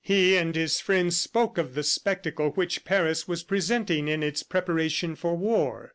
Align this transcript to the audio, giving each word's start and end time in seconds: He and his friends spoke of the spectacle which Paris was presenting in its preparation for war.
He 0.03 0.35
and 0.35 0.55
his 0.55 0.79
friends 0.79 1.15
spoke 1.15 1.59
of 1.59 1.75
the 1.75 1.83
spectacle 1.83 2.49
which 2.49 2.85
Paris 2.85 3.27
was 3.27 3.43
presenting 3.43 4.07
in 4.07 4.23
its 4.23 4.41
preparation 4.41 5.15
for 5.15 5.37
war. 5.37 5.89